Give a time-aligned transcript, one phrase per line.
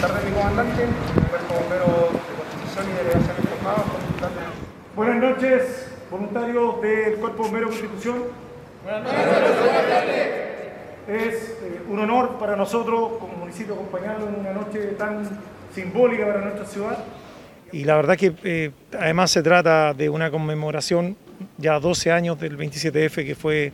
[0.00, 0.86] tardes, mi comandante,
[1.28, 3.84] cuerpo bombero de Constitución y Delegación Informada.
[4.96, 8.22] Buenas noches, voluntarios del Cuerpo Bombero de Constitución.
[8.82, 9.20] Buenas noches.
[11.06, 15.28] Es eh, un honor para nosotros como municipio acompañarlo en una noche tan
[15.74, 17.04] simbólica para nuestra ciudad.
[17.72, 21.16] Y la verdad que eh, además se trata de una conmemoración
[21.58, 23.72] ya 12 años del 27F que fue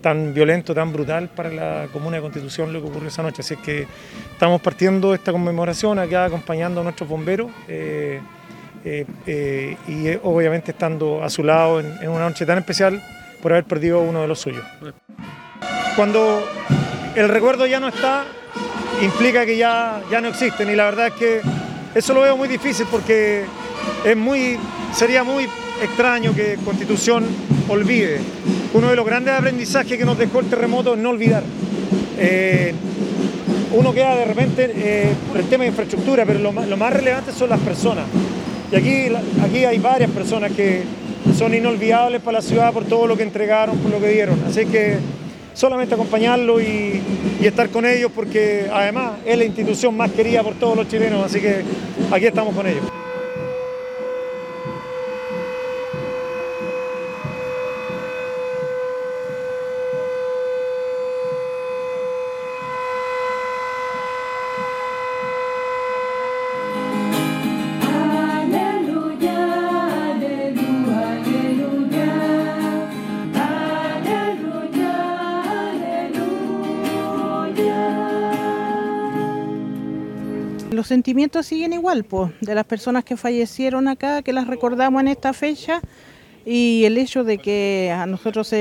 [0.00, 3.42] tan violento, tan brutal para la Comuna de Constitución lo que ocurrió esa noche.
[3.42, 3.86] Así que
[4.32, 8.20] estamos partiendo esta conmemoración acá acompañando a nuestros bomberos eh,
[8.84, 13.02] eh, eh, y obviamente estando a su lado en, una noche tan especial
[13.42, 14.64] por haber perdido uno de los suyos.
[15.96, 16.42] Cuando
[17.14, 18.24] el recuerdo ya no está,
[19.02, 21.40] implica que ya, ya no existen y la verdad es que
[21.94, 23.44] eso lo veo muy difícil porque
[24.04, 24.58] es muy,
[24.92, 25.48] sería muy
[25.82, 27.26] extraño que Constitución
[27.68, 28.20] olvide.
[28.72, 31.42] Uno de los grandes aprendizajes que nos dejó el terremoto es no olvidar.
[32.18, 32.72] Eh,
[33.72, 37.50] uno queda de repente eh, por el tema de infraestructura, pero lo más, relevante son
[37.50, 38.04] las personas.
[38.70, 39.06] Y aquí,
[39.42, 40.82] aquí hay varias personas que
[41.36, 44.40] son inolvidables para la ciudad por todo lo que entregaron, por lo que dieron.
[44.46, 44.98] Así que
[45.54, 47.00] solamente acompañarlo y,
[47.40, 51.40] estar con ellos porque además es la institución más querida por todos los chilenos, así
[51.40, 51.62] que
[52.12, 52.84] aquí estamos con ellos.
[80.70, 85.08] Los sentimientos siguen igual, pues, de las personas que fallecieron acá, que las recordamos en
[85.08, 85.80] esta fecha,
[86.46, 88.54] y el hecho de que a nosotros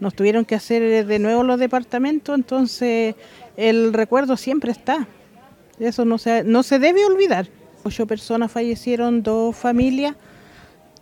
[0.00, 3.14] nos tuvieron que hacer de nuevo los departamentos, entonces
[3.56, 5.06] el recuerdo siempre está.
[5.78, 7.48] Eso no se, no se debe olvidar.
[7.84, 10.16] Ocho personas fallecieron, dos familias.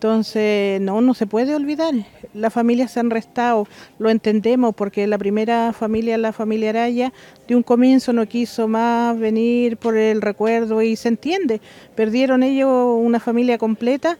[0.00, 1.92] Entonces, no, no se puede olvidar.
[2.32, 3.68] Las familias se han restado,
[3.98, 7.12] lo entendemos, porque la primera familia, la familia Araya,
[7.46, 11.60] de un comienzo no quiso más venir por el recuerdo y se entiende.
[11.96, 14.16] Perdieron ellos una familia completa,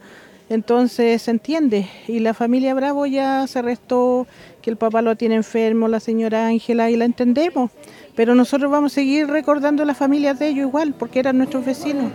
[0.51, 1.87] entonces se entiende.
[2.07, 4.27] Y la familia Bravo ya se restó,
[4.61, 7.71] que el papá lo tiene enfermo, la señora Ángela, y la entendemos.
[8.15, 12.11] Pero nosotros vamos a seguir recordando las familias de ellos igual, porque eran nuestros vecinos.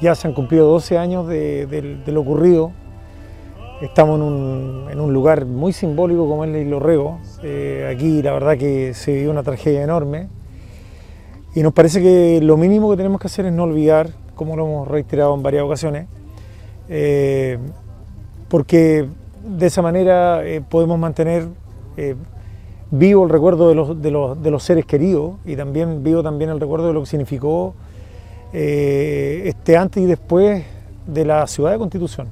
[0.00, 2.72] Ya se han cumplido 12 años de, lo ocurrido.
[3.80, 8.94] Estamos en un, lugar muy simbólico como es el Hilo Eh, aquí la verdad que
[8.94, 10.28] se vivió una tragedia enorme.
[11.54, 14.66] Y nos parece que lo mínimo que tenemos que hacer es no olvidar, como lo
[14.66, 16.06] hemos reiterado en varias ocasiones,
[16.88, 17.58] eh,
[18.48, 19.08] porque
[19.44, 21.48] de esa manera eh, podemos mantener
[21.96, 22.14] eh,
[22.90, 26.50] vivo el recuerdo de los, de, los, de los, seres queridos y también vivo también
[26.50, 27.74] el recuerdo de lo que significó
[28.52, 30.64] eh, este antes y después
[31.06, 32.28] de la ciudad de Constitución.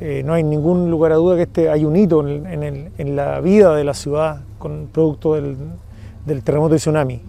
[0.00, 3.76] Eh, no hay ningún lugar a duda que este, hay un hito en, la vida
[3.76, 7.20] de la ciudad con producto del, terremoto y tsunami.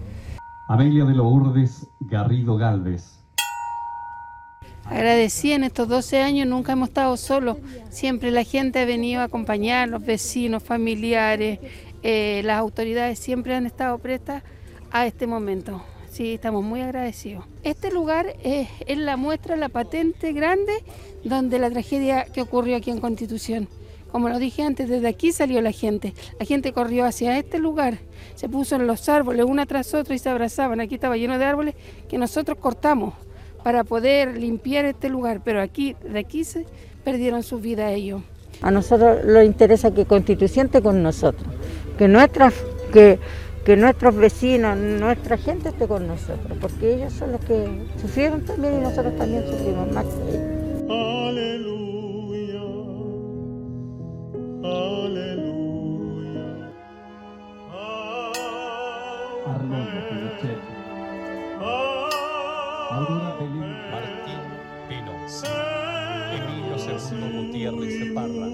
[0.67, 3.19] Amelia de Lourdes Garrido Galvez.
[4.85, 7.57] Agradecida en estos 12 años, nunca hemos estado solos.
[7.89, 11.59] Siempre la gente ha venido a acompañar, los vecinos, familiares,
[12.01, 14.41] eh, las autoridades siempre han estado prestas
[14.91, 15.83] a este momento.
[16.13, 17.43] Sí, estamos muy agradecidos.
[17.63, 20.71] Este lugar es, la muestra, la patente grande
[21.23, 23.67] donde la tragedia que ocurrió aquí en Constitución.
[24.11, 26.13] Como lo dije antes, desde aquí salió la gente.
[26.39, 27.97] La gente corrió hacia este lugar,
[28.35, 30.81] se puso en los árboles una tras otra y se abrazaban.
[30.81, 31.73] Aquí estaba lleno de árboles
[32.07, 33.15] que nosotros cortamos
[33.63, 36.67] para poder limpiar este lugar, pero aquí, de aquí se
[37.03, 38.21] perdieron su vida ellos.
[38.61, 41.47] A nosotros nos interesa que Constitución esté con nosotros,
[41.97, 42.53] que nuestras,
[42.93, 43.17] que
[43.65, 48.75] que nuestros vecinos, nuestra gente esté con nosotros, porque ellos son los que sufrieron también
[48.79, 50.43] y nosotros también sufrimos más que ellos.
[50.89, 52.61] Aleluya,
[54.63, 56.43] aleluya.
[59.45, 60.59] Arnoldo Pinochet.
[62.91, 64.41] Aurora Belén Martín
[64.89, 65.13] Pino.
[66.33, 68.47] Emilio Segundo Gutiérrez Parra.